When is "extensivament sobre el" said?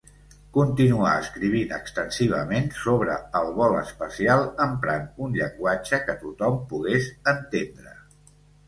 1.77-3.53